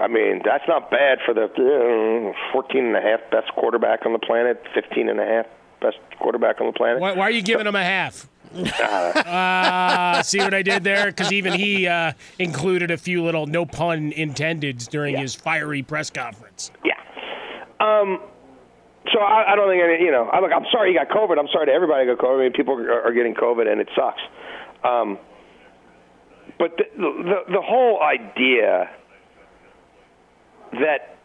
[0.00, 4.12] I mean, that's not bad for the uh, 14 and a half best quarterback on
[4.12, 5.46] the planet, 15 and a half
[5.80, 7.00] best quarterback on the planet.
[7.00, 8.28] Why, why are you giving him a half?
[8.54, 11.06] Uh, see what I did there?
[11.06, 16.10] Because even he uh, included a few little no pun intended during his fiery press
[16.10, 16.70] conference.
[16.84, 16.94] Yeah.
[17.80, 18.20] Um,
[19.12, 20.28] so I, I don't think any, you know.
[20.32, 21.38] I, look, I'm sorry you got COVID.
[21.38, 22.40] I'm sorry to everybody got COVID.
[22.40, 24.20] I mean, people are, are getting COVID, and it sucks.
[24.84, 25.18] Um,
[26.58, 28.90] but the, the the whole idea
[30.72, 31.16] that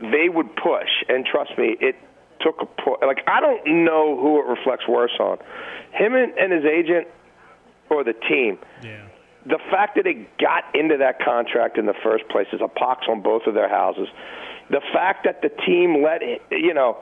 [0.00, 1.96] they would push, and trust me, it
[2.40, 2.98] took a push.
[3.02, 5.38] Like I don't know who it reflects worse on,
[5.92, 7.08] him and, and his agent,
[7.88, 8.58] or the team.
[8.82, 9.06] Yeah.
[9.46, 13.06] The fact that it got into that contract in the first place is a pox
[13.08, 14.08] on both of their houses.
[14.68, 16.98] The fact that the team let it- you know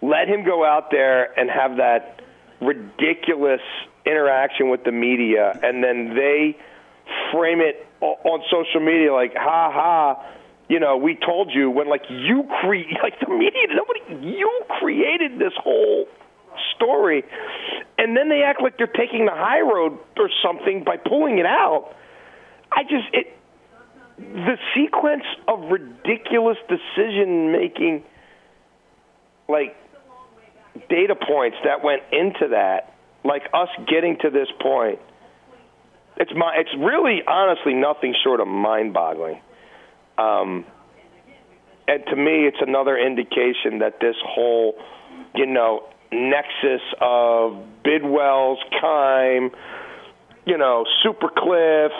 [0.00, 2.20] let him go out there and have that
[2.60, 3.60] ridiculous
[4.04, 6.56] interaction with the media, and then they
[7.30, 10.24] frame it on social media like, "Ha ha."
[10.72, 15.38] You know, we told you when like you create like the media, nobody you created
[15.38, 16.06] this whole
[16.74, 17.24] story,
[17.98, 21.44] and then they act like they're taking the high road or something by pulling it
[21.44, 21.94] out.
[22.72, 23.36] I just it
[24.16, 28.04] the sequence of ridiculous decision making,
[29.50, 29.76] like
[30.88, 32.94] data points that went into that,
[33.26, 35.00] like us getting to this point,
[36.16, 39.38] it's my, it's really honestly nothing short of mind boggling.
[40.22, 40.64] Um,
[41.88, 44.74] and to me, it's another indication that this whole,
[45.34, 49.50] you know, nexus of Bidwell's, Keim,
[50.46, 51.90] you know, Supercliff,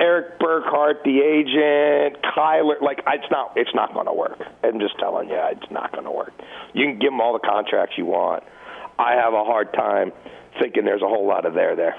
[0.00, 4.40] Erik Burkhardt, the agent, Kyler, like it's not, it's not going to work.
[4.64, 6.32] I'm just telling you, it's not going to work.
[6.72, 8.42] You can give them all the contracts you want.
[8.98, 10.12] I have a hard time
[10.58, 11.96] thinking there's a whole lot of there there.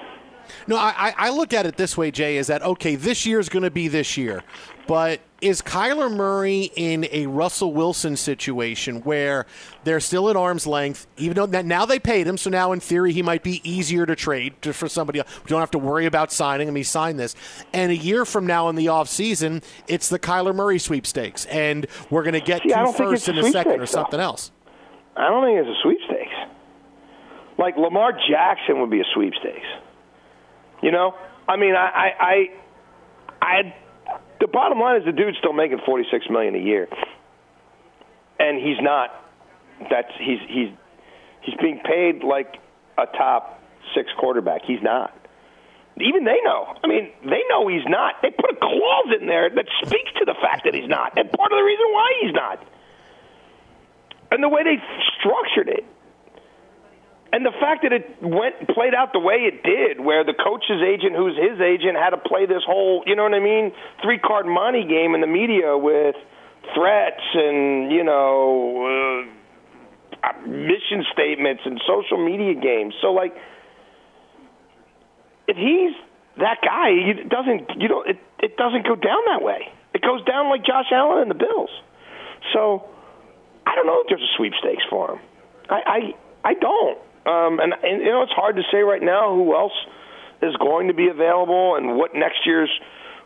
[0.68, 3.50] No, I, I look at it this way, Jay, is that okay, this year is
[3.50, 4.44] going to be this year.
[4.88, 9.46] But is Kyler Murray in a Russell Wilson situation where
[9.84, 13.14] they're still at arm's length, even though now they paid him, so now in theory
[13.14, 15.30] he might be easier to trade for somebody else.
[15.44, 16.76] We don't have to worry about signing him.
[16.76, 17.36] He signed this.
[17.74, 21.46] And a year from now in the offseason, it's the Kyler Murray sweepstakes.
[21.46, 23.86] And we're going to get See, two firsts in a second or though.
[23.86, 24.52] something else.
[25.16, 26.34] I don't think it's a sweepstakes.
[27.58, 29.68] Like Lamar Jackson would be a sweepstakes.
[30.82, 31.16] You know,
[31.48, 32.54] I mean, I, I, I,
[33.42, 33.74] I
[34.40, 36.88] the bottom line is the dude's still making forty six million a year,
[38.40, 39.10] and he's not.
[39.90, 40.70] That's he's he's
[41.42, 42.56] he's being paid like
[42.98, 43.62] a top
[43.96, 44.62] six quarterback.
[44.66, 45.16] He's not.
[46.00, 46.74] Even they know.
[46.84, 48.16] I mean, they know he's not.
[48.22, 51.30] They put a clause in there that speaks to the fact that he's not, and
[51.32, 52.68] part of the reason why he's not.
[54.32, 54.78] And the way they
[55.20, 55.86] structured it,
[57.34, 60.84] and the fact that it went played out the way it did, where the coach's
[60.84, 63.72] agent, who's his agent, had to play this whole, you know what I mean,
[64.04, 66.16] three card money game in the media with
[66.76, 69.24] threats and you know
[70.22, 72.94] uh, mission statements and social media games.
[73.02, 73.34] So like,
[75.48, 75.96] if he's
[76.36, 79.72] that guy, it doesn't you know it it doesn't go down that way.
[79.94, 81.72] It goes down like Josh Allen and the Bills.
[82.52, 82.90] So
[83.66, 85.20] I don't know if there's a sweepstakes for him.
[85.70, 85.80] I
[86.44, 87.00] I, I don't.
[87.26, 89.76] Um, and, and you know, it's hard to say right now who else
[90.42, 92.70] is going to be available and what next year's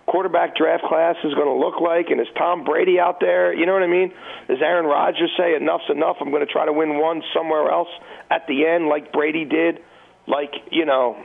[0.06, 2.08] quarterback draft class is going to look like.
[2.10, 3.54] And is Tom Brady out there?
[3.54, 4.12] You know what I mean?
[4.48, 6.18] Does Aaron Rodgers say enough's enough?
[6.20, 7.90] I'm going to try to win one somewhere else
[8.30, 9.80] at the end, like Brady did,
[10.28, 11.24] like you know,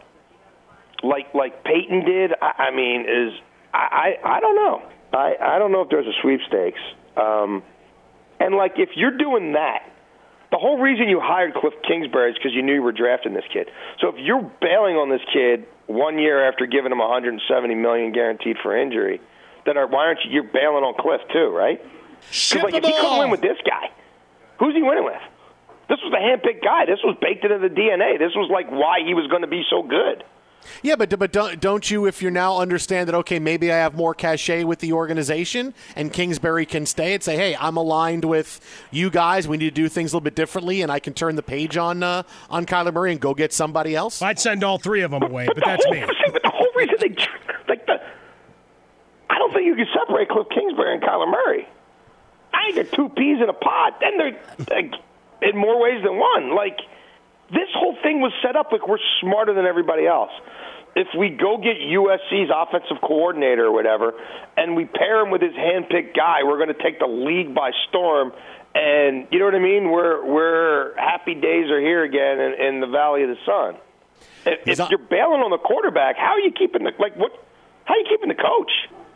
[1.03, 2.33] like like Peyton did.
[2.41, 3.33] I, I mean, is
[3.73, 4.83] I, I I don't know.
[5.13, 6.81] I I don't know if there's a sweepstakes.
[7.17, 7.63] Um,
[8.39, 9.81] and like if you're doing that
[10.51, 13.45] the whole reason you hired Cliff Kingsbury is because you knew you were drafting this
[13.53, 13.71] kid.
[14.01, 18.57] So if you're bailing on this kid one year after giving him 170 million guaranteed
[18.63, 19.21] for injury,
[19.65, 21.81] then why aren't you you're bailing on Cliff too, right?
[22.21, 23.91] Because like if he couldn't win with this guy,
[24.59, 25.23] who's he winning with?
[25.89, 26.87] This was the handpicked guy.
[26.87, 28.19] This was baked into the DNA.
[28.19, 30.23] This was like why he was going to be so good.
[30.83, 33.95] Yeah, but but don't don't you if you now understand that okay maybe I have
[33.95, 38.61] more cachet with the organization and Kingsbury can stay and say hey I'm aligned with
[38.91, 41.37] you guys we need to do things a little bit differently and I can turn
[41.37, 44.23] the page on uh, on Kyler Murray and go get somebody else.
[44.23, 46.05] I'd send all three of them away, but, but that's whole, me.
[46.33, 47.17] But the whole reason they
[47.69, 48.01] like the
[49.29, 51.69] I don't think you can separate Cliff Kingsbury and Kyler Murray.
[52.53, 53.95] I think they're two peas in a pod.
[54.01, 54.95] Then they're like,
[55.43, 56.55] in more ways than one.
[56.55, 56.81] Like
[57.51, 60.31] this whole thing was set up like we're smarter than everybody else.
[60.97, 64.15] If we go get USC's offensive coordinator or whatever,
[64.57, 67.71] and we pair him with his handpicked guy, we're going to take the league by
[67.89, 68.33] storm.
[68.75, 69.91] And you know what I mean?
[69.91, 73.77] We're we're happy days are here again in, in the Valley of the Sun.
[74.47, 77.33] If, if you're bailing on the quarterback, how are you keeping the like what?
[77.85, 78.71] How are you keeping the coach?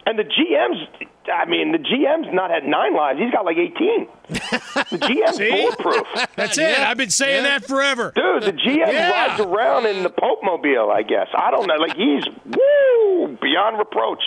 [0.07, 3.19] And the GM's, I mean, the GM's not had nine lives.
[3.19, 4.09] He's got like 18.
[4.29, 6.29] The GM's bulletproof.
[6.37, 6.79] That's it.
[6.79, 7.59] I've been saying yeah.
[7.59, 8.13] that forever.
[8.15, 9.11] Dude, the GM yeah.
[9.11, 11.29] rides around in the Pope Mobile, I guess.
[11.35, 11.77] I don't know.
[11.77, 14.23] Like, he's, woo, beyond reproach.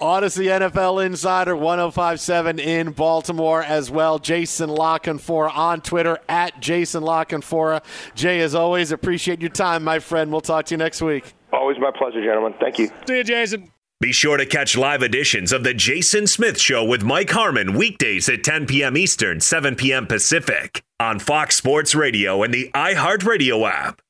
[0.00, 4.18] Audacy NFL Insider 1057 in Baltimore as well.
[4.18, 7.82] Jason La Canfora on Twitter at Jason La Canfora.
[8.14, 10.30] Jay, as always, appreciate your time, my friend.
[10.30, 11.32] We'll talk to you next week.
[11.52, 12.54] Always my pleasure, gentlemen.
[12.60, 12.90] Thank you.
[13.06, 13.70] See you, Jason.
[14.04, 18.28] Be sure to catch live editions of The Jason Smith Show with Mike Harmon weekdays
[18.28, 18.98] at 10 p.m.
[18.98, 20.06] Eastern, 7 p.m.
[20.06, 24.02] Pacific on Fox Sports Radio and the iHeartRadio app.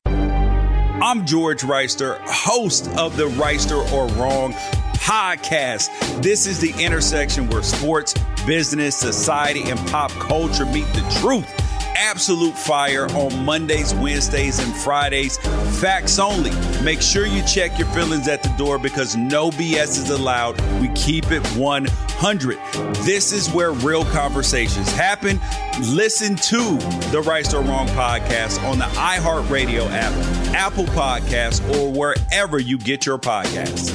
[1.01, 4.53] I'm George Wrighster, host of the Reister or Wrong
[4.95, 5.91] podcast.
[6.21, 8.15] This is the intersection where sports,
[8.45, 11.49] business, society, and pop culture meet the truth
[11.95, 15.39] absolute fire on Mondays, Wednesdays, and Fridays.
[15.81, 16.51] Facts only.
[16.83, 20.61] Make sure you check your feelings at the door because no BS is allowed.
[20.81, 22.59] We keep it 100.
[23.05, 25.41] This is where real conversations happen.
[25.81, 26.79] Listen to
[27.11, 30.13] the Right or Wrong podcast on the iHeartRadio app,
[30.55, 33.93] Apple Podcasts, or wherever you get your podcasts.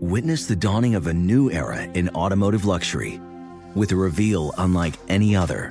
[0.00, 3.20] Witness the dawning of a new era in automotive luxury
[3.74, 5.70] with a reveal unlike any other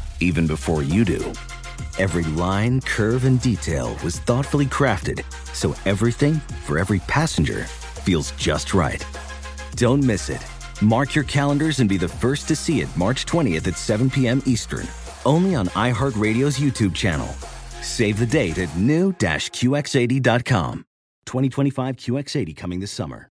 [0.21, 1.33] even before you do.
[1.99, 8.73] Every line, curve, and detail was thoughtfully crafted so everything for every passenger feels just
[8.73, 9.05] right.
[9.75, 10.43] Don't miss it.
[10.81, 14.41] Mark your calendars and be the first to see it March 20th at 7 p.m.
[14.45, 14.87] Eastern,
[15.25, 17.27] only on iHeartRadio's YouTube channel.
[17.81, 20.85] Save the date at new-QX80.com.
[21.25, 23.29] 2025 QX80 coming this summer.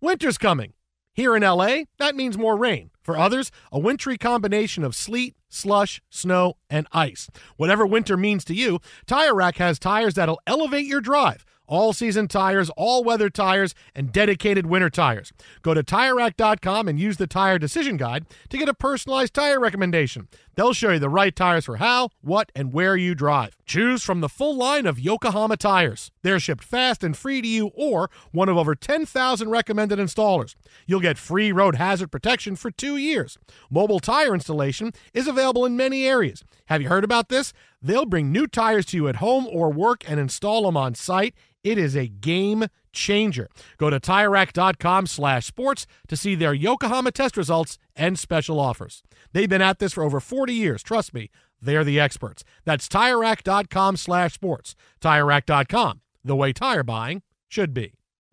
[0.00, 0.74] Winter's coming.
[1.14, 2.90] Here in LA, that means more rain.
[3.06, 7.30] For others, a wintry combination of sleet, slush, snow, and ice.
[7.56, 12.28] Whatever winter means to you, Tire Rack has tires that'll elevate your drive all season
[12.28, 15.32] tires, all weather tires, and dedicated winter tires.
[15.62, 20.28] Go to TireRack.com and use the Tire Decision Guide to get a personalized tire recommendation.
[20.56, 23.58] They'll show you the right tires for how, what, and where you drive.
[23.66, 26.10] Choose from the full line of Yokohama tires.
[26.22, 30.54] They're shipped fast and free to you or one of over 10,000 recommended installers.
[30.86, 33.36] You'll get free road hazard protection for two years.
[33.70, 36.42] Mobile tire installation is available in many areas.
[36.66, 37.52] Have you heard about this?
[37.82, 41.34] They'll bring new tires to you at home or work and install them on site.
[41.62, 42.66] It is a game
[42.96, 43.48] changer.
[43.78, 49.02] Go to TireRack.com slash sports to see their Yokohama test results and special offers.
[49.32, 50.82] They've been at this for over 40 years.
[50.82, 51.30] Trust me,
[51.60, 52.42] they're the experts.
[52.64, 54.74] That's TireRack.com slash sports.
[55.00, 57.94] TireRack.com, the way tire buying should be.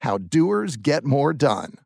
[0.00, 1.78] How doers get more done.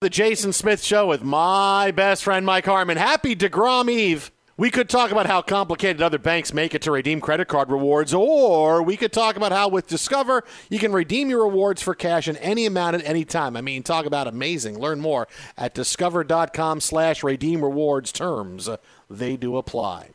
[0.00, 2.96] The Jason Smith Show with my best friend Mike Harmon.
[2.96, 4.30] Happy DeGrom Eve.
[4.56, 8.12] We could talk about how complicated other banks make it to redeem credit card rewards,
[8.12, 12.26] or we could talk about how with Discover you can redeem your rewards for cash
[12.26, 13.56] in any amount at any time.
[13.56, 14.78] I mean, talk about amazing.
[14.78, 18.68] Learn more at discover.com slash redeem rewards terms.
[19.08, 20.10] They do apply.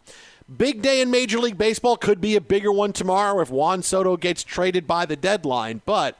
[0.57, 4.17] Big day in Major League Baseball could be a bigger one tomorrow if Juan Soto
[4.17, 6.17] gets traded by the deadline, but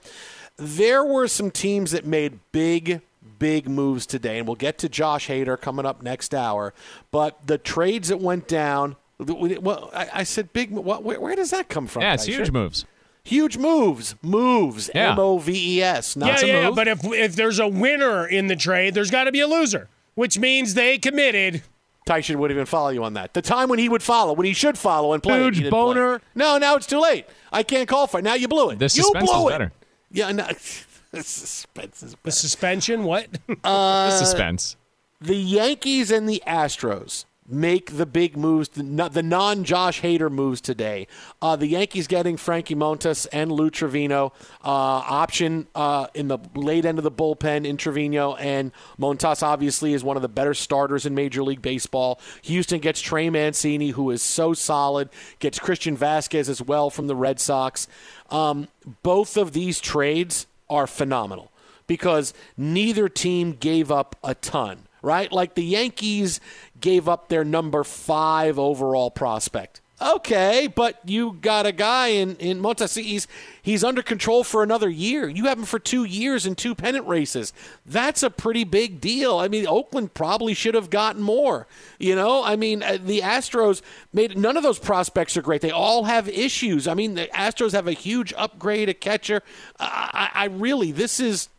[0.57, 3.01] there were some teams that made big
[3.39, 6.73] big moves today, and we'll get to Josh Hader coming up next hour.
[7.11, 10.71] But the trades that went down, well, I, I said big.
[10.71, 12.03] What, where, where, does that come from?
[12.03, 12.85] Yeah, it's huge moves.
[13.25, 15.13] Huge moves, moves, Yeah.
[15.13, 16.15] M O V E S.
[16.15, 16.75] Not yeah, a yeah, move.
[16.75, 19.87] but if if there's a winner in the trade, there's got to be a loser,
[20.15, 21.63] which means they committed.
[22.05, 23.33] Tyson would even follow you on that.
[23.33, 25.39] The time when he would follow, when he should follow and play.
[25.39, 25.93] Huge he didn't play.
[25.93, 26.21] boner.
[26.35, 27.25] No, now it's too late.
[27.51, 28.23] I can't call for it.
[28.23, 28.79] Now you blew it.
[28.79, 29.49] This you suspense blew is it.
[29.57, 29.71] better.
[30.13, 30.47] Yeah, no,
[31.11, 33.27] the suspense is The suspension, what?
[33.63, 34.77] Uh, the suspense.
[35.19, 40.61] the Yankees and the Astros make the big moves, the the non Josh Hader moves
[40.61, 41.07] today.
[41.41, 44.31] Uh, the Yankees getting Frankie Montas and Lou Trivino,
[44.63, 49.93] uh, option uh, in the late end of the bullpen in Trivino, and Montas obviously
[49.93, 52.19] is one of the better starters in Major League Baseball.
[52.43, 55.09] Houston gets Trey Mancini, who is so solid,
[55.39, 57.87] gets Christian Vazquez as well from the Red Sox.
[58.33, 58.67] Um,
[59.03, 61.51] both of these trades are phenomenal
[61.85, 65.31] because neither team gave up a ton, right?
[65.31, 66.39] Like the Yankees
[66.81, 69.81] gave up their number five overall prospect.
[70.01, 73.27] Okay, but you got a guy in in Montas.
[73.61, 75.29] He's under control for another year.
[75.29, 77.53] You have him for two years and two pennant races.
[77.85, 79.37] That's a pretty big deal.
[79.37, 81.67] I mean, Oakland probably should have gotten more.
[81.99, 83.81] You know, I mean, uh, the Astros
[84.11, 85.61] made none of those prospects are great.
[85.61, 86.87] They all have issues.
[86.87, 89.41] I mean, the Astros have a huge upgrade at catcher.
[89.79, 91.49] I, I really, this is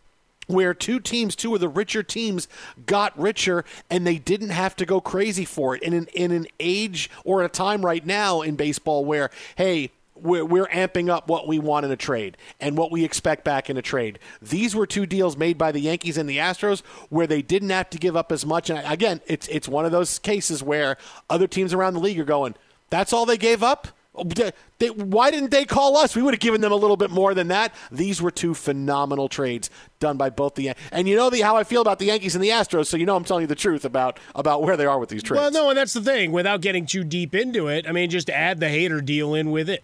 [0.46, 2.48] where two teams, two of the richer teams,
[2.86, 5.82] got richer and they didn't have to go crazy for it.
[5.82, 10.44] In an, in an age or a time right now in baseball where, hey, we're,
[10.44, 13.76] we're amping up what we want in a trade and what we expect back in
[13.76, 14.18] a trade.
[14.40, 17.90] These were two deals made by the Yankees and the Astros where they didn't have
[17.90, 18.70] to give up as much.
[18.70, 20.96] And again, it's it's one of those cases where
[21.28, 22.54] other teams around the league are going,
[22.90, 26.14] "That's all they gave up." Oh, they- they- why didn't they call us?
[26.14, 27.74] We would have given them a little bit more than that.
[27.90, 31.64] These were two phenomenal trades done by both the and you know the how I
[31.64, 33.84] feel about the Yankees and the Astros, so you know I'm telling you the truth
[33.84, 35.40] about about where they are with these trades.
[35.40, 36.30] Well, no, and that's the thing.
[36.30, 39.68] Without getting too deep into it, I mean, just add the Hader deal in with
[39.68, 39.82] it,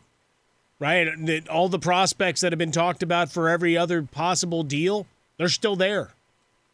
[0.79, 1.09] right?
[1.49, 5.07] All the prospects that have been talked about for every other possible deal,
[5.39, 6.11] they're still there.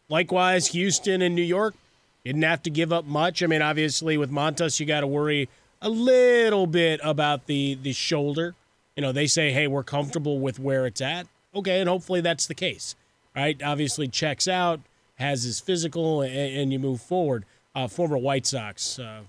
[0.09, 1.75] Likewise, Houston and New York
[2.23, 3.41] didn't have to give up much.
[3.41, 5.49] I mean, obviously, with Montas, you got to worry
[5.81, 8.55] a little bit about the the shoulder.
[8.95, 12.47] You know, they say, "Hey, we're comfortable with where it's at." Okay, and hopefully that's
[12.47, 12.95] the case,
[13.35, 13.61] right?
[13.63, 14.79] Obviously, checks out,
[15.15, 17.45] has his physical, and, and you move forward.
[17.75, 19.21] Uh, former White Sox uh,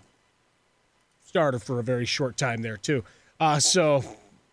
[1.26, 3.04] starter for a very short time there too.
[3.38, 4.02] Uh, so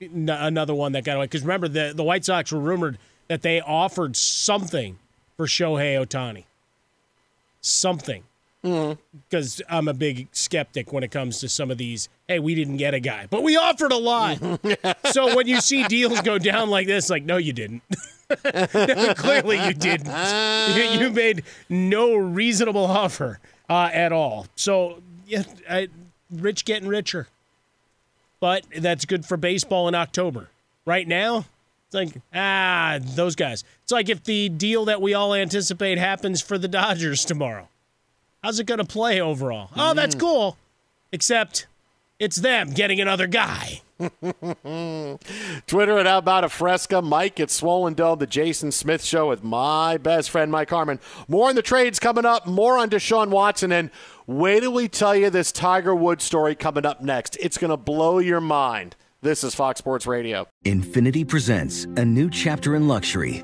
[0.01, 3.41] n- another one that got away because remember the the White Sox were rumored that
[3.41, 4.99] they offered something
[5.37, 6.43] for Shohei Ohtani,
[7.61, 8.23] something.
[9.29, 12.09] Because I'm a big skeptic when it comes to some of these.
[12.27, 14.39] Hey, we didn't get a guy, but we offered a lot.
[15.11, 17.83] so when you see deals go down like this, like, no, you didn't.
[18.43, 20.07] No, clearly, you didn't.
[20.75, 23.39] You, you made no reasonable offer
[23.69, 24.47] uh, at all.
[24.55, 25.89] So, yeah, I,
[26.31, 27.27] rich getting richer,
[28.39, 30.49] but that's good for baseball in October.
[30.87, 31.45] Right now,
[31.85, 33.63] it's like ah, those guys.
[33.83, 37.67] It's like if the deal that we all anticipate happens for the Dodgers tomorrow.
[38.45, 39.71] How's it going to play overall?
[39.75, 40.19] Oh, that's mm.
[40.19, 40.55] cool.
[41.11, 41.65] Except
[42.19, 43.81] it's them getting another guy.
[45.65, 47.01] Twitter at How About a Fresca.
[47.01, 50.99] Mike at Swollen Dome, the Jason Smith Show with my best friend Mike Harmon.
[51.27, 52.45] More on the trades coming up.
[52.45, 53.89] More on Deshaun Watson, and
[54.27, 57.37] wait till we tell you this Tiger Woods story coming up next.
[57.39, 58.95] It's going to blow your mind.
[59.23, 60.47] This is Fox Sports Radio.
[60.63, 63.43] Infiniti presents a new chapter in luxury,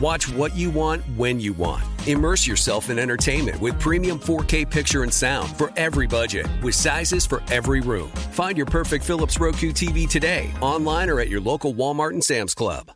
[0.00, 1.84] Watch what you want when you want.
[2.06, 7.26] Immerse yourself in entertainment with premium 4K picture and sound for every budget, with sizes
[7.26, 8.08] for every room.
[8.30, 12.54] Find your perfect Philips Roku TV today, online or at your local Walmart and Sam's
[12.54, 12.92] Club.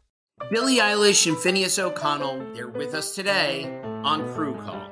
[0.51, 4.92] Billie Eilish and Finneas O'Connell, they're with us today on Crew Call.